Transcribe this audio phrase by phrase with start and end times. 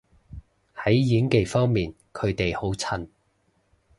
[0.75, 3.07] 喺演技方面佢哋好襯